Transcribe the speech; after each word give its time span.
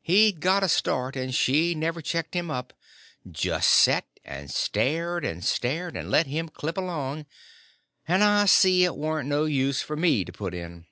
He'd 0.00 0.38
got 0.40 0.62
a 0.62 0.68
start, 0.68 1.16
and 1.16 1.34
she 1.34 1.74
never 1.74 2.00
checked 2.00 2.34
him 2.34 2.52
up, 2.52 2.72
just 3.28 3.68
set 3.68 4.06
and 4.24 4.48
stared 4.48 5.24
and 5.24 5.44
stared, 5.44 5.96
and 5.96 6.08
let 6.08 6.28
him 6.28 6.48
clip 6.48 6.78
along, 6.78 7.26
and 8.06 8.22
I 8.22 8.44
see 8.46 8.84
it 8.84 8.94
warn't 8.94 9.28
no 9.28 9.44
use 9.44 9.82
for 9.82 9.96
me 9.96 10.24
to 10.24 10.30
put 10.30 10.54
in. 10.54 10.86